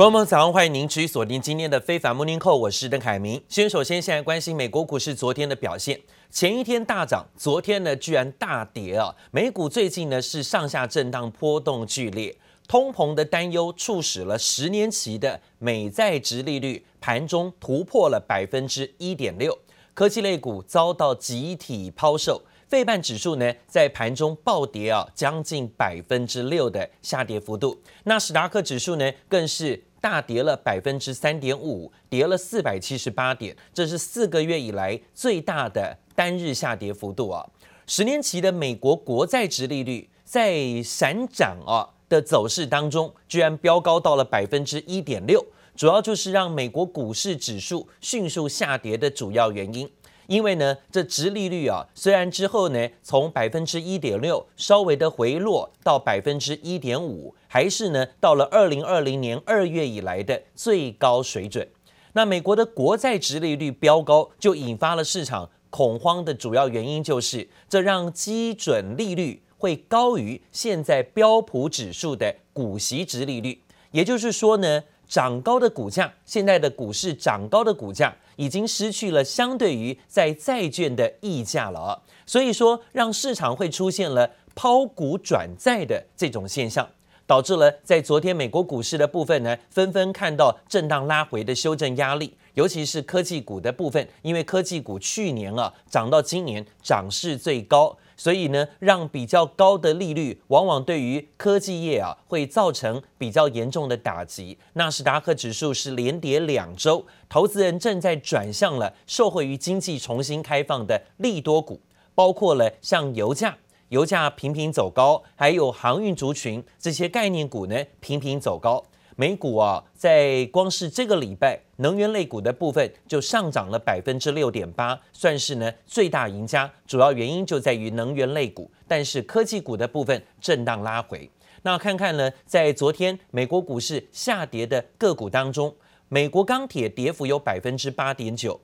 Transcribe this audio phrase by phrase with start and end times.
[0.00, 3.38] 观众朋友早上，欢迎您持续锁定今天的非凡 Morning Call，我是邓凯明。
[3.50, 9.14] 先首先现在关心美国股市昨天的表现，前一天大涨，昨天呢居然大跌啊！
[9.30, 12.34] 美股最近呢是上下震荡，波动剧烈，
[12.66, 19.58] 通膨的担忧促使了十年期的美债值利率盘中突破了百分之一点六，
[19.92, 22.40] 科技类股遭到集体抛售。
[22.70, 27.76] 费半指数呢，在盘中暴跌啊，将近百分之六的下跌幅度。
[28.04, 37.46] 纳斯达克指数呢，更是大跌了百分之三点五，跌了四百七十八点，这是四个月以来最大的单日下跌幅度啊。
[37.86, 45.44] 十年期的美国国债殖利率在闪涨啊的走势当中，居然飙高到了百分之一点六，
[45.76, 49.90] 主要就是让美国股市指数迅速下跌的主要原因。
[50.30, 61.68] 因为呢，这殖利率啊，虽然之后呢，从百分之一点六稍微的回落到百分之一点五，还是呢，到了二零二零年二月以来的最高水准。
[62.12, 73.60] 那美国的国债殖利率飙高，就引发了市场恐慌的主要原因，就是这让基准利率会高于现在标普指数的股息殖利率。
[73.90, 78.16] 也就是说呢，涨高的股价，现在的股市涨高的股价。
[78.40, 86.88] 已经失去了相对于在债券的溢价了啊，所以说让市场会出现了抛股转债的这种现象，
[87.26, 97.94] 导致了在昨天美国股市的部分呢，纷纷看到震荡拉回的修正压力，尤其是科技股的部分，因为科技股去年啊涨到今年涨势最高。
[98.20, 104.58] 所以呢，让比较高的利率往往对于科技业啊会造成比较严重的打击。
[104.74, 111.80] 纳斯达克指数是连跌两周，投资人正在转向了受惠于经济重新开放的利多股，
[112.14, 113.56] 包括了像油价，
[113.88, 118.84] 油价频频走高，还有航运族群这些概念股呢频频走高。
[119.20, 126.72] 美股啊，在光是这个礼拜，能源类股的部分就上涨了百分之六点八，算是呢最大赢家。
[126.86, 131.30] 主要原因就在于能源类股，但是科技股的部分震荡拉回。
[131.60, 135.76] 那看看呢，在昨天美国股市下跌的个股当中，
[136.08, 138.58] 美国钢铁跌幅有百分之八点九，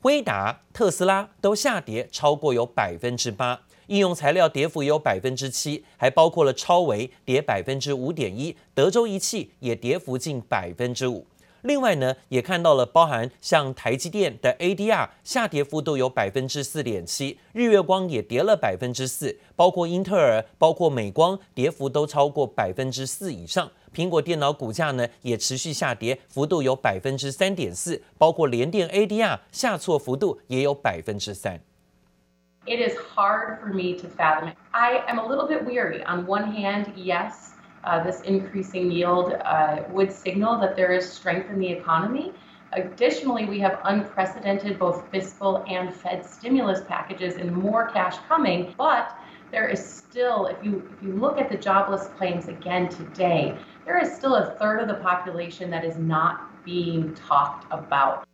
[0.00, 3.60] 辉达、特斯拉都下跌超过有百分之八。
[3.86, 11.26] 应用材料跌幅有百分之七，还包括了超维跌百分之五点一，德州仪器也跌幅近百分之五。
[11.62, 23.70] 另外呢，也看到了包含像台积电的 ADR 下跌幅度有百分之四点七，日月光也跌了百分之四，包括英特尔、包括美光跌幅都超过百分之四以上。
[23.94, 31.58] 苹果电脑股价呢也持续下跌，幅度有百分之三点四，包括联电 ADR 下挫幅度也有百分之三。
[32.66, 34.56] It is hard for me to fathom it.
[34.72, 36.02] I am a little bit weary.
[36.04, 37.52] On one hand, yes,
[37.84, 42.32] uh, this increasing yield uh, would signal that there is strength in the economy.
[42.72, 48.74] Additionally, we have unprecedented both fiscal and Fed stimulus packages and more cash coming.
[48.78, 49.14] But
[49.50, 53.98] there is still, if you, if you look at the jobless claims again today, there
[53.98, 58.26] is still a third of the population that is not being talked about.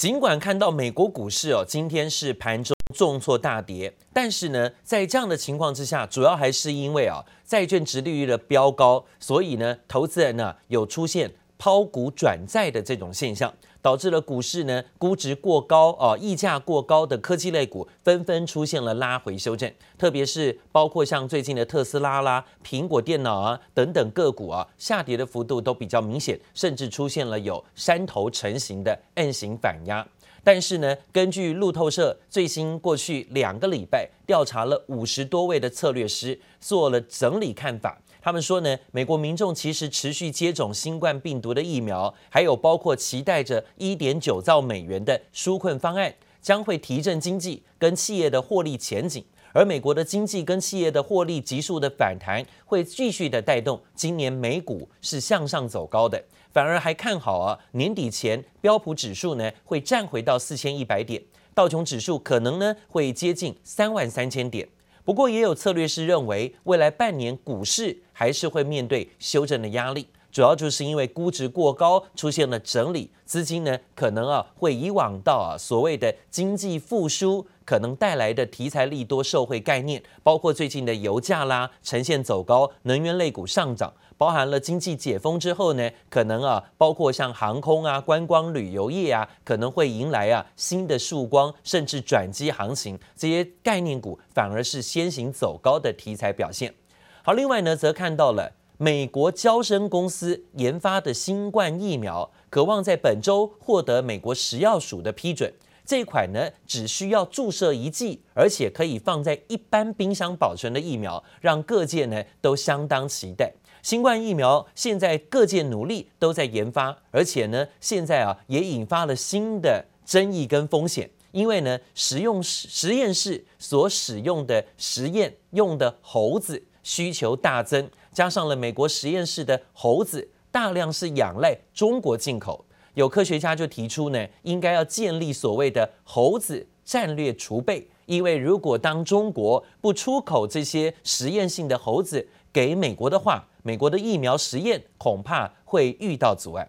[0.00, 13.52] 尽管看到美国股市哦，今天是盘中重挫大跌，但是呢，在这样的情况之下，主要还是因为啊，债券值利率的飙高，所以呢，投资人呢有出现抛股转债的这种现象。
[13.82, 30.06] 导致了股市呢估值过高啊，溢价过高的科技类股纷纷出现了拉回修正，特别是包括像最近的特斯拉啦、苹果电脑啊等等个股啊，下跌的幅度都比较明显，甚至出现了有山头成型的 N 型反压。
[30.42, 38.00] 但是呢，根据路透社最新过去两个礼拜调查了五十多位的策略师，做了整理看法。
[38.22, 49.24] 他们说呢，美国民众其实持续接种新冠病毒的疫苗，还有包括期待着一点九兆美元的纾困方案，将会提振经济跟企业的获利前景。
[49.52, 61.20] 而美国的经济跟企业的获利急速的反弹，会继续的带动今年美股是向上走高的，反而还看好啊，年底前标普指数呢会站回到四千一百点，
[61.52, 64.68] 道琼指数可能呢会接近三万三千点。
[65.04, 83.92] 不过，也有策略师认为，未来半年股市还是会面对修正的压力，主要就是因为估值过高，出现了整理，资金呢可能啊会以往到啊所谓的经济复苏可能带来的题材利多受惠概念，包括最近的油价啦呈现走高，能源类股上涨。
[84.16, 96.74] 包含了经济解封之后呢，可能啊，包括像航空啊、观光旅游业啊，可能会迎来啊新的曙光，甚至转机行情，这些概念股反而是先行走高的题材表现。
[97.22, 105.52] 好，另外呢，则看到了美国娇生公司研发的新冠疫苗，渴望在本周获得美国食药署的批准。
[105.84, 113.52] 这款呢，只需要注射一剂，而且可以放在一般冰箱保存的疫苗，让各界呢都相当期待。
[113.82, 132.64] 新冠疫苗现在各界努力都在研发，而且呢，现在啊也引发了新的争议跟风险，因为呢，实用实验室所使用的实验用的猴子需求大增，加上了美国实验室的猴子大量是仰赖中国进口。
[132.94, 146.68] 有科学家就提出呢，应该要建立所谓的猴子战略储备，因为如果当中国不出口这些实验性的猴子给美国的话，美国的疫苗实验恐怕会遇到阻碍。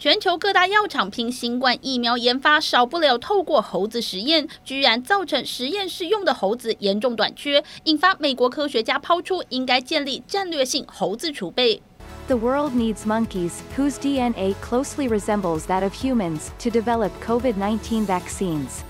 [0.00, 11.82] 全球各大药厂拼新冠疫苗研发，少不了透过猴子实验，居然造成实验室用的猴子严重短缺，引发美国科学家抛出应该建立战略性猴子储备。
[12.28, 18.80] The world needs monkeys, whose DNA closely resembles that of humans, to develop COVID-19 vaccines.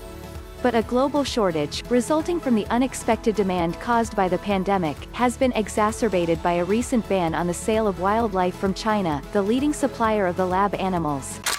[0.61, 5.51] But a global shortage, resulting from the unexpected demand caused by the pandemic, has been
[5.53, 10.27] exacerbated by a recent ban on the sale of wildlife from China, the leading supplier
[10.27, 11.50] of the lab animals.《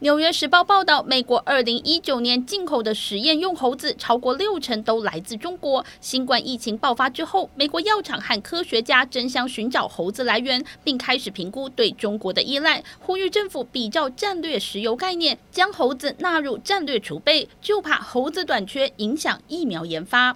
[0.00, 5.84] 纽约时报》报道，美国二零一九年进口的实验用猴子超过六成都来自中国。
[6.00, 20.32] 新冠疫情爆发之后，美国药厂和科学家争相寻找猴子来源，并开始评估对中国的依赖，呼吁政府比照战略石油概念，将猴子纳入战略储备，就怕猴子短缺影响疫苗研发。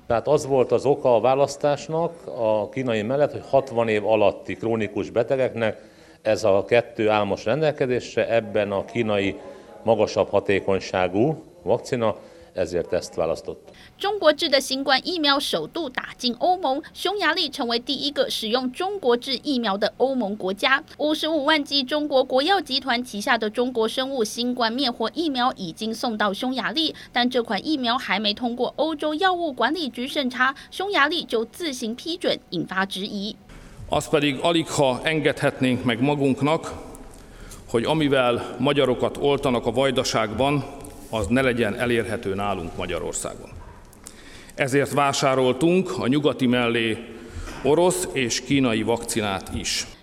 [13.98, 20.84] 中国制的新冠疫苗首度打进欧盟，匈牙利成为第一个使用中国制疫苗的欧盟国家。
[20.98, 33.34] 五十五万剂中国国药集团旗下的中国生物新冠灭活疫苗已经送到匈牙利，但这款疫苗还没通过欧洲药物管理局审查，匈牙利就自行批准，引发质疑。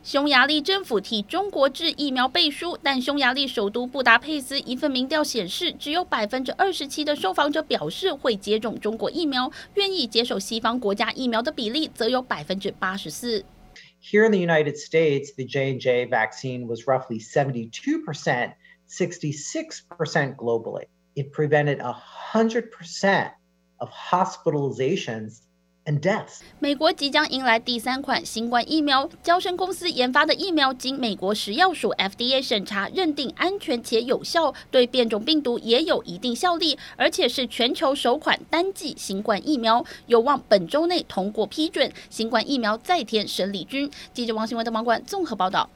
[0.03, 13.44] 匈牙利政府替中国制疫苗背书，但匈牙利首都布达佩斯一份民调显示，只有百分之二十七的受访者表示会接种中国疫苗，愿意接受西方国家疫苗的比例则有百分之八十四。
[14.00, 18.54] Here in the United States, the J&J vaccine was roughly 72%,
[18.88, 20.86] 66% globally.
[21.16, 23.31] It prevented 100%
[23.81, 25.42] of hospitalizations
[25.89, 26.41] and deaths.
[26.59, 41.92] 美国即将迎来第三款新冠疫苗，交生公司研发的疫苗经美国食药署 FDA 审查，认定安全且有效，对变种病毒也有一定效力，而且是全球首款单剂新冠疫苗，有望本周内通过批准。
[42.09, 43.89] 新冠疫苗再添生力军。
[44.13, 45.69] 记者王新文的网管综合报道。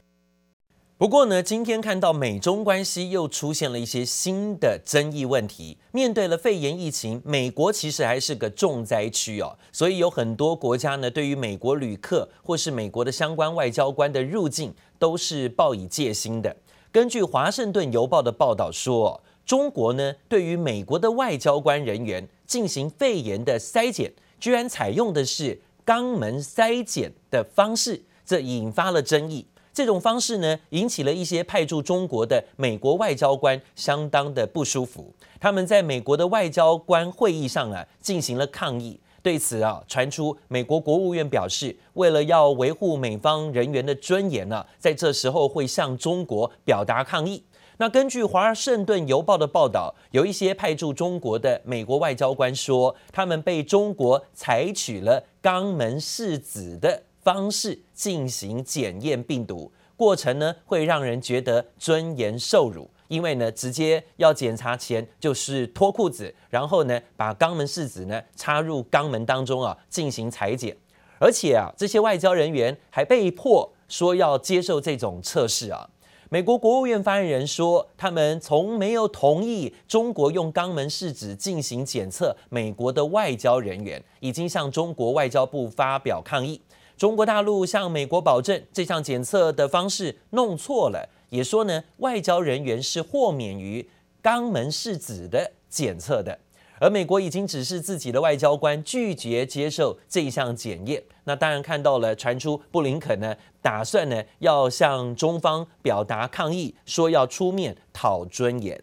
[1.04, 5.76] 不过呢，今天看到美中关系又出现了一些新的争议问题。
[5.92, 16.56] 面对了肺炎疫情，美国其实还是个重灾区哦，所以有很多国家呢，对于美国旅客或是美国的相关外交官的入境，都是抱以戒心的。
[16.90, 29.44] 根据《华盛顿邮报》的报道说，中国呢，对于美国的外交官人员进行肺炎的筛检，居然采用的是肛门筛检的方式，这引发了争议。
[29.74, 35.12] 这种方式呢，引起了一些派驻中国的美国外交官相当的不舒服。
[35.40, 39.00] 他们在美国的外交官会议上啊，进行了抗议。
[39.20, 47.42] 对此啊，传出美国国务院表示，为了要维护美方人员的尊严呢，在这时候会向中国表达抗议。
[47.78, 70.76] 那根据《华盛顿邮报》的报道，有一些派驻中国的美国外交官说，他们被中国采取了肛门拭子的方式进行检验病毒过程呢，会让人觉得尊严受辱，因为呢，直接要检查前就是脱裤子，然后呢，把肛门拭子呢插入肛门当中啊进行采检，
[71.18, 75.88] 而且啊，这些外交人员还被迫说要接受这种测试啊。
[76.30, 86.60] 美国国务院发言人说，他们从没有同意中国用肛门拭子进行检测，美国的外交人员已经向中国外交部发表抗议。
[86.96, 93.88] 中国大陆向美国保证，这项检测的方式弄错了，也说呢，外交人员是豁免于
[94.22, 96.38] 肛门拭子的检测的。
[96.80, 101.02] 而美国已经指示自己的外交官拒绝接受这项检验。
[101.24, 108.80] 那当然看到了传出布林肯呢，打算呢要向中方表达抗议，说要出面讨尊严。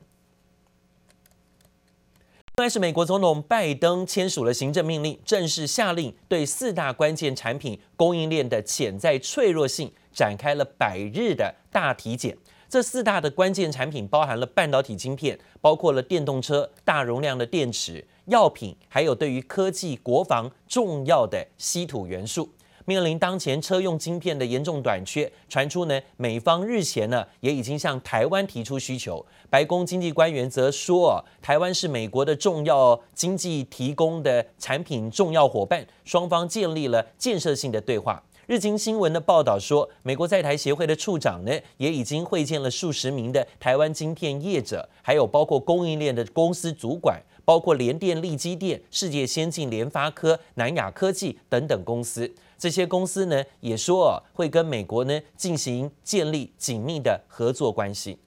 [2.61, 12.37] 另外是美国总统拜登签署了行政命令，正式下令对四大关键产品供应链的潜在脆弱性展开了百日的大体检。
[12.69, 22.47] 这四大的关键产品包含了半导体晶片，包括了电动车、大容量的电池、药品，还有对于科技国防重要的稀土元素。
[22.85, 29.25] 面临当前车用晶片的严重短缺，传出呢，美方日前呢也已经向台湾提出需求。
[29.49, 38.23] 白宫经济官员则说，台湾是美国的重要经济提供的产品重要伙伴，双方建立了建设性的对话。
[38.47, 52.29] 日经新闻的报道说，美国在台协会的处长呢也已经会见了数十名的台湾晶片业者，还有包括供应链的公司主管，包括联电、立积电、世界先进、联发科、南亚科技等等公司。
[52.60, 58.18] 这些公司呢也说会跟美国呢进行建立紧密的合作关系。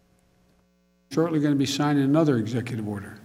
[1.12, 3.18] Shortly going to be signing another executive order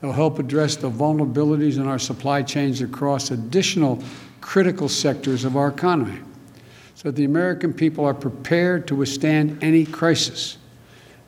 [0.00, 3.98] that will help address the vulnerabilities in our supply chains across additional
[4.40, 6.18] critical sectors of our economy,
[6.94, 10.58] so that the American people are prepared to withstand any crisis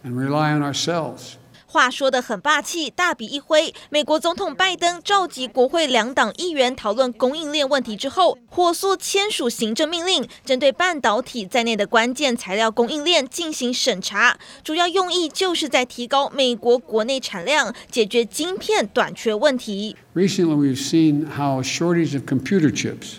[0.03, 1.38] and rely on ourselves.
[1.72, 3.72] 话说得很霸气，大笔一挥。
[3.92, 14.40] 美国总统拜登召集国会两党议员讨论供应链问题之后，火速签署行政命令，针对半导体在内的关键材料供应链进行审查。
[14.64, 19.96] 主要用意就是在提高美国国内产量，解决晶片短缺问题。
[20.16, 23.18] Recently, we've seen how a shortage of computer chips,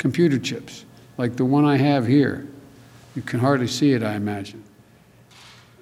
[0.00, 0.84] computer chips,
[1.16, 2.46] like the one I have here,
[3.14, 4.62] you can hardly see it, I imagine.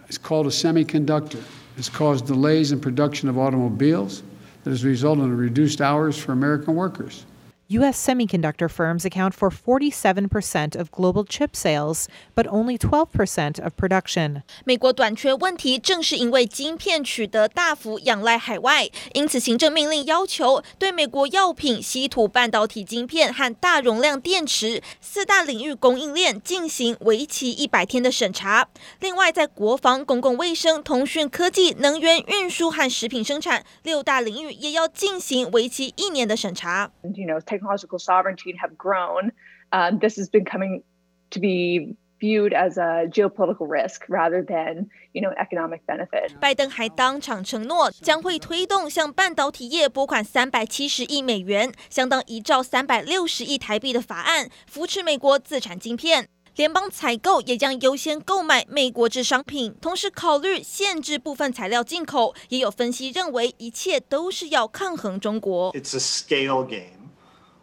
[0.09, 1.41] It's called a semiconductor.
[1.77, 4.23] It's caused delays in production of automobiles
[4.65, 7.25] that has resulted in reduced hours for American workers.
[7.69, 7.99] U.S.
[7.99, 12.07] semiconductor firms account for 47% of global chip sales,
[12.37, 14.43] but only 12% of production.
[14.65, 28.69] 美国短缺问题正是因为晶片取得大幅仰赖海外，因此行政命令要求对美国药品、稀土半导体晶片和大容量电池四大领域供应链进行为期一百天的审查。
[29.01, 36.93] 另外，在国防、公共卫生、通讯科技、能源运输和食品生产六大领域也要进行为期一年的审查。
[37.03, 39.32] You know, technological sovereignty have grown,
[39.72, 40.84] um, this has been coming
[41.30, 46.38] to be viewed as a geopolitical risk rather than, you know, economic benefit.
[46.40, 56.28] 拜登还当场承诺将会推动向半导体业拨款三百七十亿美元，相当一兆三百六十亿台币的法案，扶持美国自产晶片。
[56.58, 62.36] 联邦采购也将优先购买美国制商品，同时考虑限制部分材料进口。
[62.50, 65.74] 也有分析认为，一切都是要抗衡中国。
[65.74, 66.95] It's a scale game.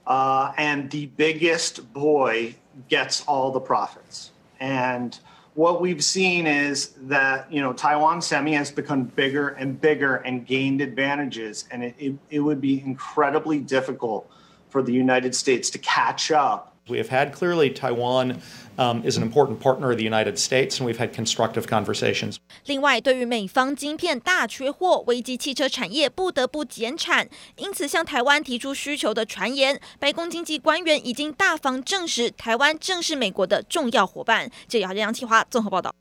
[0.06, 2.56] Uh, and the biggest boy
[2.90, 4.32] gets all the profits.
[4.60, 5.18] And
[5.54, 10.46] what we've seen is that, you know, Taiwan Semi has become bigger and bigger and
[10.46, 11.66] gained advantages.
[11.72, 14.30] And it, it, it would be incredibly difficult
[14.70, 18.42] for the United States to catch up We have had clearly Taiwan
[18.78, 22.36] um, is an important partner of the United States, and we've had constructive conversations.
[22.66, 34.52] 另外，对于美方晶片大缺货，危及汽车产业，不得不减产，因此向台湾提出需求的传言，白宫经济官员已经大方证实，台湾正是美国的重要伙伴。
[34.68, 35.96] 这里是杨启华综合报道。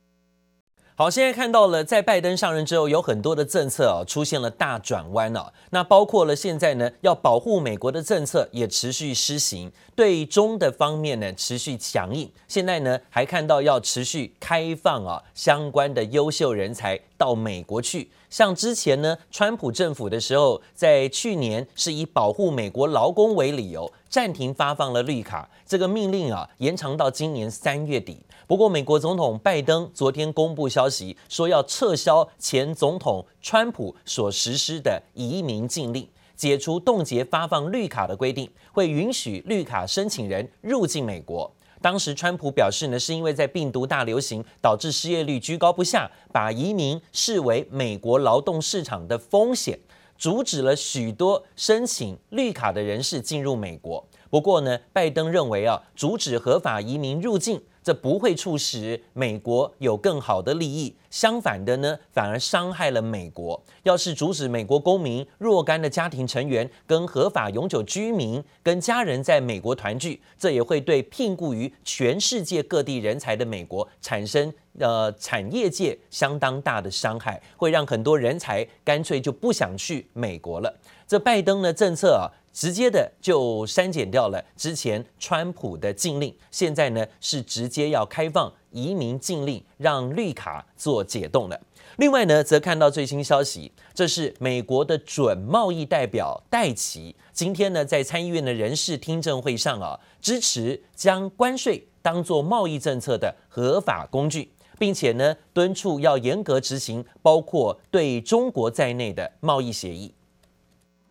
[1.03, 5.51] 好，现在看到了，在拜登上任之后，有很多的政策啊出现了大转弯啊。
[5.71, 12.31] 那包括了现在呢，要保护美国的政策也持续施行，对中的方面呢持续强硬。
[12.47, 18.09] 现在呢，还看到要持续开放啊相关的优秀人才到美国去。
[18.29, 28.23] 像之前呢，川普政府的时候，在去年是以保护美国劳工为理由，暂停发放了绿卡，这个命令啊延长到今年三月底。
[28.45, 41.51] 不过，美国总统拜登昨天公布消息，说要撤销前总统川普所实施的移民禁令，解除冻结发放绿卡的规定，会允许绿卡申请人入境美国。
[41.81, 49.77] 当时，川普表示呢，是因为在病毒大流行导致失业率居高不下，把移民视为美国劳动市场的风险，
[50.23, 54.07] 阻止了许多申请绿卡的人士进入美国。
[54.29, 57.61] 不过呢，拜登认为啊，阻止合法移民入境。
[57.83, 63.61] 这不会促使美国有更好的利益，相反的呢，反而伤害了美国。
[63.83, 80.73] 要是阻止美国公民若干的家庭成员跟合法永久居民跟家人在美国团聚，这也会对聘雇于全世界各地人才的美国产生呃产业界相当大的伤害，会让很多人才干脆就不想去美国了。
[81.05, 82.31] 这拜登的政策啊。
[82.53, 91.59] 直接的就删减掉了之前川普的禁令，现在呢是直接要开放移民禁令，让绿卡做解冻了。
[91.97, 110.13] 另外呢，则看到最新消息，这是美国的准贸易代表戴琪今天呢在参议院的人事听证会上啊，支持将关税当作贸易政策的合法工具，并且呢敦促要严格执行包括对中国在内的贸易协议。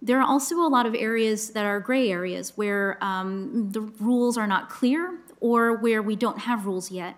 [0.05, 4.37] There are also a lot of areas that are gray areas where um, the rules
[4.37, 7.15] are not clear or where we don't have rules yet.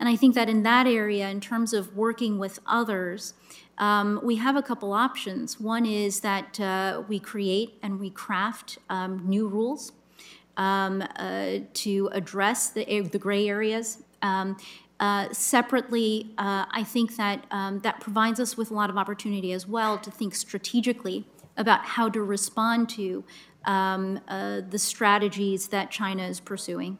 [0.00, 3.34] And I think that in that area, in terms of working with others,
[3.78, 5.60] um, we have a couple options.
[5.60, 9.92] One is that uh, we create and we craft um, new rules
[10.56, 14.02] um, uh, to address the, the gray areas.
[14.22, 14.56] Um,
[14.98, 19.52] uh, separately, uh, I think that um, that provides us with a lot of opportunity
[19.52, 21.26] as well to think strategically
[21.56, 23.24] about how to respond to
[23.70, 26.96] um, uh, the strategies that China is pursuing.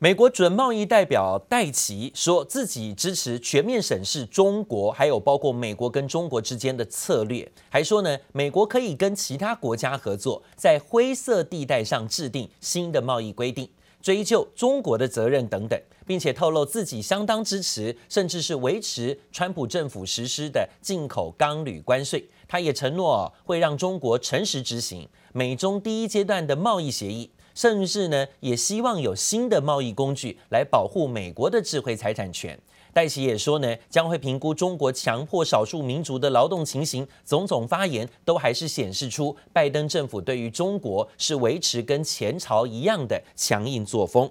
[0.00, 13.68] 美国准贸易代表戴琪说自己支持全面审视中国，还有包括美国跟中国之间的策略，还说呢，美国可以跟其他国家合作，在灰色地带上制定新的贸易规定，
[14.00, 22.24] 追究中国的责任等等，并且透露自己相当支持，甚至是维持川普政府实施的进口钢铝关税。
[22.48, 32.58] 他也承诺会让中国诚实执行美中第一阶段的贸易协议，甚至呢也希望有新的贸易工具来保护美国的智慧财产权。
[32.94, 44.28] 戴琪也说呢，将会评估中国强迫少数民族的劳动情形，种种发言都还是显示出拜登政府对于中国是维持跟前朝一样的强硬作风。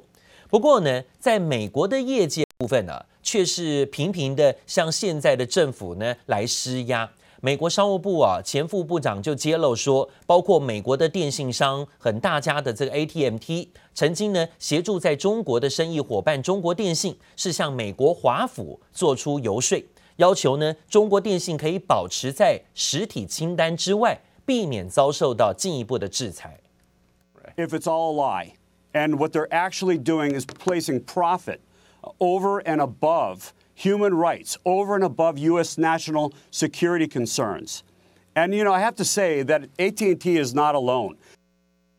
[0.50, 7.09] 不过呢，在美国的业界部分呢，却是频频的向现在的政府呢来施压。
[7.41, 19.84] 美国商务部啊，前副部长就揭露说，包括美国的电信商很大家的这个 AT&T，曾经呢协助在中国的生意伙伴中国电信，是向美国华府做出游说，
[20.15, 26.60] 要求呢中国电信可以保持在实体清单之外，避免遭受到进一步的制裁。
[27.56, 28.54] If it's all a lie,
[28.93, 31.60] and what they're actually doing is placing profit
[32.17, 33.52] over and above.
[33.77, 35.77] Human rights over and above U.S.
[35.77, 37.83] national security concerns.
[38.33, 41.17] And, you know, I have to say that AT&T is not alone.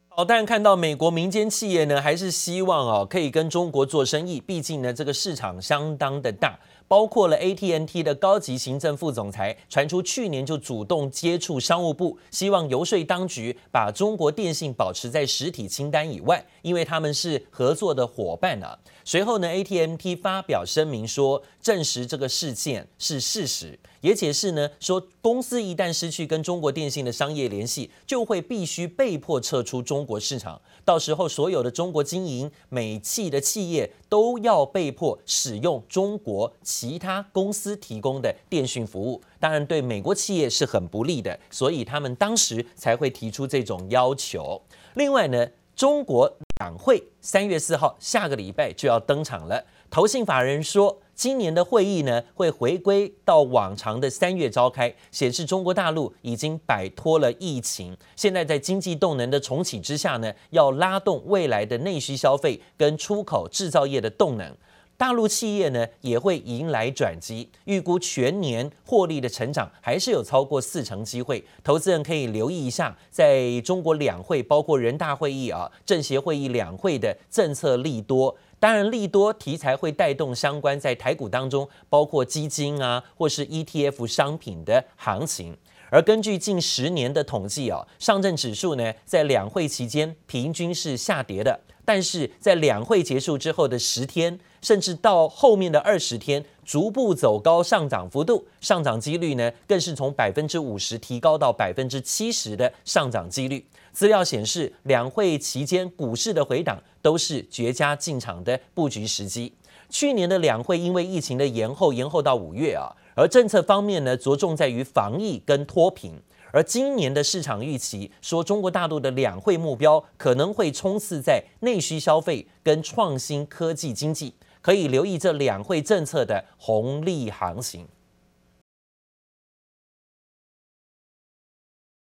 [0.08, 6.58] 好，但看到美国民间企业呢，还是希望哦可以跟中国做生意，毕竟呢这个市场相当的大。
[6.88, 18.78] 包括了 AT&T 的高级行政副总裁传出去年就主动接触商务部，希望游说当局把中国电信保持在实体清单以外，因为他们是合作的伙伴啊。
[19.07, 30.61] 随后呢，AT&T 发表声明说，证实这个事件是事实，也解释呢说，公司一旦失去跟中国电信的商业联系，就会必须被迫撤出中国市场。
[30.85, 44.61] 到时候，所有的中国经营美企的企业都要被迫使用中国其他公司提供的电讯服务，当然对美国企业是很不利的，所以他们当时才会提出这种要求。
[44.94, 45.46] 另外呢，
[45.78, 50.98] 中国两会三月四号下个礼拜就要登场了，投信法人说。
[51.14, 57.96] 今年的会议呢，会回归到往常的三月召开，显示中国大陆已经摆脱了疫情。
[58.14, 64.56] 现在在经济动能的重启之下呢，要拉动未来的内需消费跟出口制造业的动能。
[64.98, 71.44] 大陆企业呢也会迎来转机，预估全年获利的成长还是有超过四成机会。
[71.62, 78.37] 投资人可以留意一下，在中国两会，包括人大会议啊、政协会议两会的政策利多。
[78.58, 85.56] 当然，利多题材会带动相关在台股当中，包括基金啊，或是 ETF 商品的行情。
[85.90, 103.64] 而根据近十年的统计哦，上证指数呢，在两会期间平均是下跌的，但是在两会结束之后的十天，甚至到后面的二十天，逐步走高上涨幅度，上涨几率呢，更是从百分之五十提高到百分之七十的上涨几率。
[103.92, 109.53] 资料显示，两会期间股市的回档都是绝佳进场的布局时机。
[109.88, 116.12] 去年的两会因为疫情的延后，延后到五月啊，而政策方面呢，着重在于防疫跟脱贫。
[116.51, 124.33] 而今年的市场预期说，中国大陆的两会目标可能会冲刺在内需消费跟创新科技经济。
[124.68, 127.88] 可以留意这两会政策的红利行情。